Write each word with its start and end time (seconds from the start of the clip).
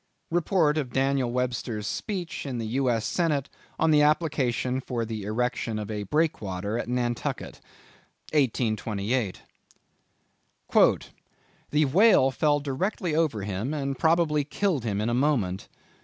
—Report 0.31 0.79
of 0.79 0.91
Daniel 0.91 1.31
Webster's 1.31 1.85
Speech 1.85 2.47
in 2.47 2.57
the 2.57 2.65
U. 2.65 2.89
S. 2.89 3.05
Senate, 3.05 3.47
on 3.77 3.91
the 3.91 4.01
application 4.01 4.79
for 4.81 5.05
the 5.05 5.25
Erection 5.25 5.77
of 5.77 5.91
a 5.91 6.01
Breakwater 6.05 6.79
at 6.79 6.89
Nantucket. 6.89 7.61
1828. 8.33 9.43
"The 11.69 11.85
whale 11.85 12.31
fell 12.31 12.59
directly 12.59 13.13
over 13.13 13.43
him, 13.43 13.75
and 13.75 13.95
probably 13.99 14.43
killed 14.43 14.83
him 14.83 14.99
in 15.01 15.09
a 15.09 15.13
moment." 15.13 15.67